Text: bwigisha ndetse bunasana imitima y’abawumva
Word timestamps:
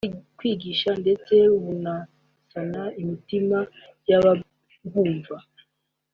bwigisha 0.35 0.91
ndetse 1.01 1.33
bunasana 1.61 2.83
imitima 3.01 3.59
y’abawumva 4.09 5.35